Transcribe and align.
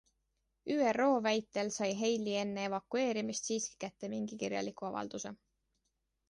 ÜRO 0.75 1.09
väitel 1.25 1.69
sai 1.75 1.89
Haley 1.99 2.33
enne 2.45 2.63
evakueerumist 2.69 3.51
siiski 3.51 3.77
kätte 3.85 4.11
mingi 4.15 4.41
kirjaliku 4.45 4.89
avalduse. 4.91 5.35